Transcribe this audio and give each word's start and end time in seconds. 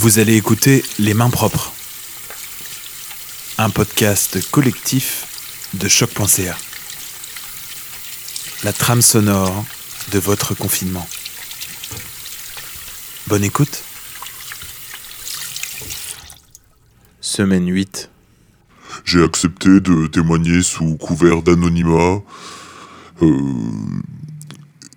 Vous 0.00 0.18
allez 0.18 0.34
écouter 0.34 0.82
Les 0.98 1.12
Mains 1.12 1.28
Propres, 1.28 1.74
un 3.58 3.68
podcast 3.68 4.50
collectif 4.50 5.26
de 5.74 5.88
choc.ca. 5.88 6.56
La 8.64 8.72
trame 8.72 9.02
sonore 9.02 9.62
de 10.12 10.18
votre 10.18 10.54
confinement. 10.54 11.06
Bonne 13.26 13.44
écoute. 13.44 13.82
Semaine 17.20 17.70
8. 17.70 18.08
J'ai 19.04 19.22
accepté 19.22 19.80
de 19.80 20.06
témoigner 20.06 20.62
sous 20.62 20.96
couvert 20.96 21.42
d'anonymat. 21.42 22.22
Euh, 23.20 23.38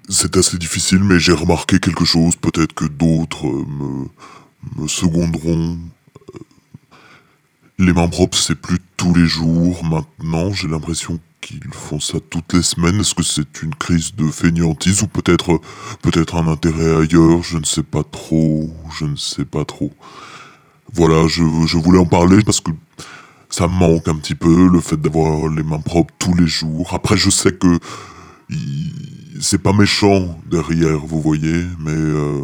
c'est 0.08 0.38
assez 0.38 0.58
difficile, 0.58 1.04
mais 1.04 1.20
j'ai 1.20 1.34
remarqué 1.34 1.82
quelque 1.82 2.06
chose. 2.06 2.38
Peut-être 2.38 2.72
que 2.72 2.86
d'autres 2.86 3.48
me, 3.48 4.08
me 4.78 4.88
seconderont. 4.88 5.78
Euh, 6.36 6.40
Les 7.80 7.94
mains 7.94 8.08
propres, 8.08 8.38
c'est 8.38 8.56
plus 8.56 8.80
tous 8.98 9.14
les 9.14 9.26
jours. 9.26 9.84
Maintenant, 9.84 10.52
j'ai 10.54 10.68
l'impression 10.68 11.20
qu'ils 11.42 11.74
font 11.74 12.00
ça 12.00 12.20
toutes 12.30 12.54
les 12.54 12.62
semaines. 12.62 13.00
Est-ce 13.00 13.16
que 13.16 13.24
c'est 13.24 13.62
une 13.62 13.76
crise 13.76 14.16
de 14.16 14.28
fainéantise 14.28 15.02
ou 15.04 15.08
peut-être 15.08 15.60
peut-être 16.02 16.36
un 16.36 16.48
intérêt 16.48 16.96
ailleurs? 17.04 17.44
Je 17.44 17.58
ne 17.58 17.66
sais 17.66 17.84
pas 17.84 18.04
trop. 18.04 18.70
Je 18.98 19.06
ne 19.06 19.16
sais 19.16 19.46
pas 19.46 19.66
trop. 19.66 19.92
Voilà, 20.94 21.28
je, 21.28 21.42
voulais 21.78 21.98
en 21.98 22.06
parler 22.06 22.44
parce 22.44 22.62
que 22.62 22.70
ça 23.50 23.68
me 23.68 23.74
manque 23.74 24.08
un 24.08 24.16
petit 24.16 24.36
peu 24.36 24.68
le 24.68 24.80
fait 24.80 24.98
d'avoir 24.98 25.50
les 25.50 25.64
mains 25.64 25.80
propres 25.80 26.14
tous 26.20 26.36
les 26.36 26.46
jours. 26.46 26.94
Après, 26.94 27.18
je 27.18 27.32
sais 27.32 27.52
que 27.52 27.80
c'est 29.42 29.58
pas 29.58 29.74
méchant 29.74 30.40
derrière, 30.50 31.00
vous 31.00 31.20
voyez, 31.20 31.66
mais 31.80 31.92
euh, 31.92 32.42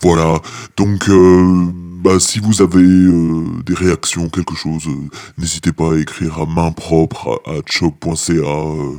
voilà. 0.00 0.40
Donc, 0.76 1.08
euh, 1.08 1.66
bah, 2.02 2.18
si 2.20 2.38
vous 2.38 2.62
avez 2.62 2.80
euh, 2.82 3.44
des 3.66 3.74
réactions, 3.74 4.28
quelque 4.28 4.54
chose, 4.54 4.86
euh, 4.86 5.08
n'hésitez 5.36 5.72
pas 5.72 5.92
à 5.94 5.96
écrire 5.98 6.38
à 6.40 6.46
main 6.46 6.70
propre 6.72 7.40
à, 7.46 7.50
à 7.50 7.54
choc.ca 7.66 8.32
euh, 8.32 8.94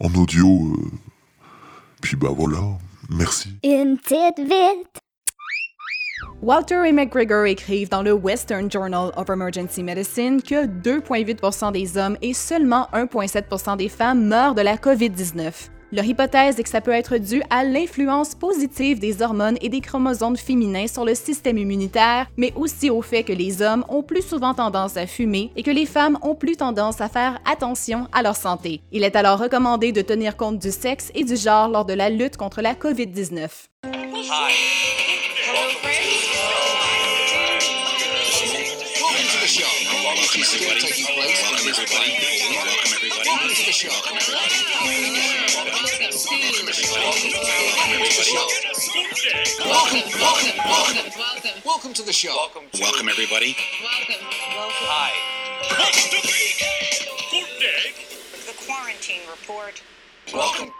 en 0.00 0.14
audio. 0.20 0.46
euh. 0.76 0.90
Puis 2.00 2.16
bah 2.16 2.30
voilà, 2.36 2.58
merci. 3.10 3.50
Une 3.62 3.96
petite 3.96 4.38
vite. 4.40 4.98
Walter 6.42 6.82
et 6.86 6.92
McGregor 6.92 7.44
écrivent 7.46 7.88
dans 7.88 8.02
le 8.02 8.12
Western 8.12 8.68
Journal 8.70 9.12
of 9.16 9.30
Emergency 9.30 9.84
Medicine 9.84 10.42
que 10.42 10.66
2,8% 10.66 11.70
des 11.72 11.96
hommes 11.96 12.16
et 12.20 12.34
seulement 12.34 12.88
1,7% 12.92 13.76
des 13.76 13.88
femmes 13.88 14.26
meurent 14.26 14.56
de 14.56 14.62
la 14.62 14.76
COVID-19. 14.76 15.52
Leur 15.94 16.06
hypothèse 16.06 16.58
est 16.58 16.62
que 16.62 16.70
ça 16.70 16.80
peut 16.80 16.90
être 16.90 17.18
dû 17.18 17.42
à 17.50 17.64
l'influence 17.64 18.34
positive 18.34 18.98
des 18.98 19.20
hormones 19.20 19.58
et 19.60 19.68
des 19.68 19.82
chromosomes 19.82 20.38
féminins 20.38 20.86
sur 20.86 21.04
le 21.04 21.14
système 21.14 21.58
immunitaire, 21.58 22.28
mais 22.38 22.50
aussi 22.56 22.88
au 22.88 23.02
fait 23.02 23.24
que 23.24 23.32
les 23.34 23.60
hommes 23.60 23.84
ont 23.90 24.02
plus 24.02 24.26
souvent 24.26 24.54
tendance 24.54 24.96
à 24.96 25.06
fumer 25.06 25.52
et 25.54 25.62
que 25.62 25.70
les 25.70 25.84
femmes 25.84 26.18
ont 26.22 26.34
plus 26.34 26.56
tendance 26.56 27.02
à 27.02 27.10
faire 27.10 27.38
attention 27.44 28.08
à 28.10 28.22
leur 28.22 28.36
santé. 28.36 28.80
Il 28.90 29.04
est 29.04 29.16
alors 29.16 29.38
recommandé 29.38 29.92
de 29.92 30.00
tenir 30.00 30.38
compte 30.38 30.58
du 30.58 30.70
sexe 30.70 31.10
et 31.14 31.24
du 31.24 31.36
genre 31.36 31.68
lors 31.68 31.84
de 31.84 31.92
la 31.92 32.08
lutte 32.08 32.38
contre 32.38 32.62
la 32.62 32.72
COVID-19. 32.72 33.50
Welcome 49.92 50.08
to 51.92 52.02
the 52.02 52.12
show. 52.12 52.34
Welcome 52.34 52.64
everybody. 53.10 53.12
Welcome. 53.12 53.12
Welcome. 53.12 53.12
Welcome 53.12 53.12
to 53.12 53.12
the 53.12 53.12
show. 53.12 53.12
Welcome 53.12 53.12
everybody. 53.12 53.12
Welcome, 53.12 53.12
welcome, 53.12 53.14
welcome, 53.14 53.14
welcome. 53.14 53.14
Welcome 53.14 53.14
to 53.14 53.14
the 53.14 53.14
show. 53.14 53.14
Welcome. 53.14 53.14
Welcome 53.14 53.14
everybody. 53.14 53.18
Hi. 57.92 58.40
The 58.46 58.56
quarantine 58.66 59.22
report. 59.28 59.82
Welcome. 60.32 60.70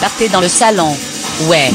Partez 0.00 0.28
dans 0.28 0.40
le 0.40 0.48
salon. 0.48 0.96
Ouais. 1.48 1.70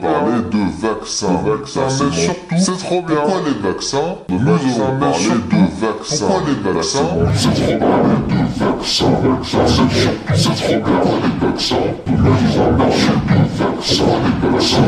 Trop 0.00 0.12
parler 0.12 0.42
de 0.50 0.86
vaccins. 0.86 1.40
vaccins, 1.44 2.04
mais 2.04 2.16
surtout, 2.16 2.56
c'est 2.58 2.78
trop 2.78 3.02
bien. 3.02 3.16
Pourquoi 3.16 3.40
les 3.46 3.68
vaccins 3.68 4.16
Nous 4.28 4.38
allons 4.38 4.98
parler 4.98 5.24
de 5.50 5.86
vaccins. 5.86 6.26
Pourquoi 6.26 6.42
les 6.46 6.72
vaccins 6.72 7.08
C'est 7.36 7.54
trop 7.54 7.78
parler 7.78 8.18
de 8.28 8.34
vaccins. 8.64 9.10
vaccins, 9.22 9.66
c'est 9.66 9.94
surtout, 9.94 10.34
c'est 10.34 10.54
trop 10.54 10.76
bien. 10.76 11.00
Pourquoi 11.00 11.18
les 11.22 11.46
vaccins 11.46 11.76
Nous 12.06 12.16
allons 12.16 12.76
parler 12.76 12.94
de 13.26 13.44
vaccins. 13.58 14.04
Les 14.42 14.50
vaccins. 14.50 14.84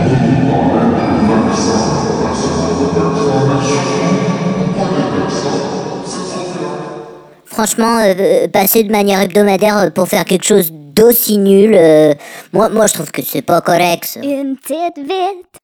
Franchement, 7.47 8.00
euh, 8.00 8.12
euh, 8.19 8.49
passer 8.49 8.83
de 8.83 8.91
manière 8.91 9.22
hebdomadaire 9.22 9.78
euh, 9.78 9.91
pour 9.91 10.09
faire 10.09 10.27
quelque 10.27 10.45
chose 10.45 10.71
d'aussi 10.97 11.39
nul, 11.39 11.75
euh, 11.75 12.15
moi, 12.53 12.69
moi 12.71 12.87
je 12.87 12.95
trouve 12.95 13.12
que 13.12 13.23
c'est 13.23 13.43
pas 13.43 13.61
correct. 13.61 14.05
ça. 14.05 14.21
Une 14.21 14.57
petite 14.57 14.99
vite. 14.99 15.61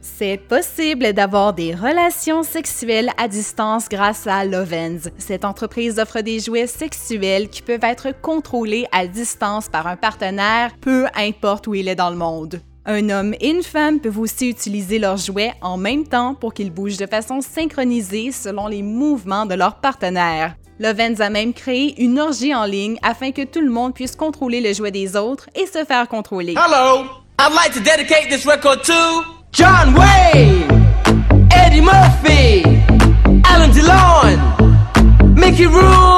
C'est 0.00 0.36
possible 0.36 1.12
d'avoir 1.12 1.52
des 1.52 1.72
relations 1.74 2.42
sexuelles 2.42 3.10
à 3.18 3.28
distance 3.28 3.88
grâce 3.88 4.26
à 4.26 4.44
Lovens. 4.44 5.10
Cette 5.16 5.44
entreprise 5.44 6.00
offre 6.00 6.22
des 6.22 6.40
jouets 6.40 6.66
sexuels 6.66 7.48
qui 7.48 7.62
peuvent 7.62 7.84
être 7.84 8.08
contrôlés 8.20 8.86
à 8.90 9.06
distance 9.06 9.68
par 9.68 9.86
un 9.86 9.96
partenaire, 9.96 10.72
peu 10.80 11.06
importe 11.14 11.68
où 11.68 11.74
il 11.74 11.86
est 11.86 11.94
dans 11.94 12.10
le 12.10 12.16
monde. 12.16 12.60
Un 12.84 13.10
homme 13.10 13.34
et 13.40 13.50
une 13.50 13.62
femme 13.62 14.00
peuvent 14.00 14.18
aussi 14.18 14.48
utiliser 14.48 14.98
leurs 14.98 15.18
jouets 15.18 15.52
en 15.60 15.76
même 15.76 16.04
temps 16.04 16.34
pour 16.34 16.52
qu'ils 16.52 16.72
bougent 16.72 16.96
de 16.96 17.06
façon 17.06 17.40
synchronisée 17.40 18.32
selon 18.32 18.66
les 18.66 18.82
mouvements 18.82 19.46
de 19.46 19.54
leur 19.54 19.76
partenaire. 19.80 20.56
Lovens 20.80 21.20
a 21.20 21.28
même 21.28 21.52
créé 21.52 22.00
une 22.00 22.20
orgie 22.20 22.54
en 22.54 22.64
ligne 22.64 22.98
afin 23.02 23.32
que 23.32 23.42
tout 23.42 23.60
le 23.60 23.70
monde 23.70 23.94
puisse 23.94 24.14
contrôler 24.14 24.60
le 24.60 24.72
jouet 24.72 24.92
des 24.92 25.16
autres 25.16 25.48
et 25.56 25.66
se 25.66 25.84
faire 25.84 26.06
contrôler. 26.06 26.54
Hello, 26.54 27.04
I'd 27.40 27.52
like 27.52 27.72
to 27.72 27.80
dedicate 27.80 28.30
this 28.30 28.46
record 28.46 28.84
to 28.84 29.24
John 29.52 29.94
Wayne, 29.94 30.68
Eddie 31.52 31.80
Murphy, 31.80 32.62
Alan 33.44 33.72
DeLon, 33.72 34.38
Mickey 35.34 35.66
Rourke, 35.66 36.17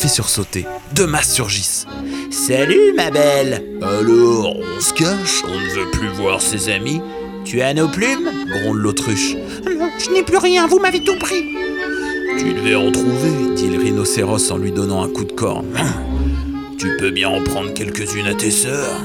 fait 0.00 0.08
sursauter. 0.08 0.66
Deux 0.94 1.06
masses 1.06 1.34
surgissent. 1.34 1.86
Salut 2.30 2.94
ma 2.96 3.10
belle 3.10 3.62
Alors, 3.82 4.56
on 4.56 4.80
se 4.80 4.94
cache 4.94 5.42
On 5.46 5.60
ne 5.60 5.74
veut 5.74 5.90
plus 5.90 6.08
voir 6.08 6.40
ses 6.40 6.70
amis 6.70 7.02
Tu 7.44 7.60
as 7.60 7.74
nos 7.74 7.86
plumes 7.86 8.30
Gronde 8.48 8.78
l'autruche. 8.78 9.36
Je 9.98 10.10
n'ai 10.10 10.22
plus 10.22 10.38
rien, 10.38 10.66
vous 10.66 10.78
m'avez 10.78 11.04
tout 11.04 11.18
pris 11.18 11.44
Tu 12.38 12.54
devais 12.54 12.76
en 12.76 12.90
trouver, 12.90 13.54
dit 13.54 13.68
le 13.68 13.78
rhinocéros 13.78 14.50
en 14.50 14.56
lui 14.56 14.72
donnant 14.72 15.02
un 15.02 15.08
coup 15.08 15.24
de 15.24 15.32
corne. 15.32 15.76
Tu 16.78 16.96
peux 16.98 17.10
bien 17.10 17.28
en 17.28 17.42
prendre 17.42 17.74
quelques-unes 17.74 18.26
à 18.26 18.34
tes 18.34 18.50
sœurs. 18.50 18.96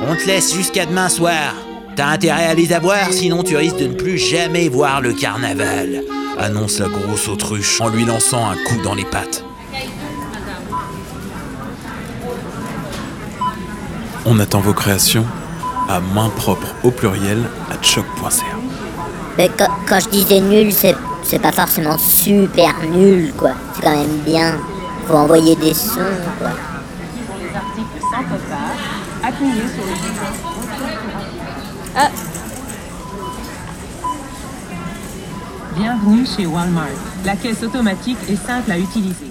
On 0.00 0.16
te 0.16 0.26
laisse 0.26 0.54
jusqu'à 0.54 0.86
demain 0.86 1.10
soir. 1.10 1.54
T'as 1.94 2.06
intérêt 2.06 2.46
à 2.46 2.54
les 2.54 2.72
avoir, 2.72 3.12
sinon 3.12 3.42
tu 3.42 3.54
risques 3.54 3.76
de 3.76 3.88
ne 3.88 3.94
plus 3.94 4.16
jamais 4.16 4.70
voir 4.70 5.02
le 5.02 5.12
carnaval. 5.12 6.04
Annonce 6.38 6.78
la 6.78 6.88
grosse 6.88 7.28
autruche 7.28 7.82
en 7.82 7.90
lui 7.90 8.06
lançant 8.06 8.48
un 8.48 8.56
coup 8.64 8.80
dans 8.82 8.94
les 8.94 9.04
pattes. 9.04 9.44
On 14.24 14.38
attend 14.38 14.60
vos 14.60 14.72
créations 14.72 15.26
à 15.88 16.00
main 16.00 16.30
propre 16.30 16.68
au 16.84 16.90
pluriel 16.90 17.42
à 17.70 17.82
choc.ca. 17.82 18.44
Mais 19.36 19.50
quand, 19.58 19.68
quand 19.88 19.98
je 20.00 20.08
disais 20.10 20.40
nul, 20.40 20.72
c'est 20.72 20.94
c'est 21.22 21.38
pas 21.38 21.52
forcément 21.52 21.96
super 21.98 22.74
nul, 22.90 23.32
quoi. 23.36 23.52
C'est 23.74 23.82
quand 23.82 23.96
même 23.96 24.18
bien. 24.18 24.58
Faut 25.06 25.14
envoyer 25.14 25.56
des 25.56 25.74
sons, 25.74 26.00
quoi. 26.38 26.50
Pour 27.26 27.36
les 27.38 27.56
articles 27.56 28.00
sans 28.00 28.22
copage, 28.22 28.92
Appuyez 29.24 29.52
sur 29.52 29.84
le 29.84 29.92
bouton. 29.92 30.48
Ah. 31.96 32.08
Bienvenue 35.76 36.26
chez 36.26 36.46
Walmart. 36.46 36.88
La 37.24 37.36
caisse 37.36 37.62
automatique 37.62 38.18
est 38.28 38.46
simple 38.46 38.72
à 38.72 38.78
utiliser. 38.78 39.30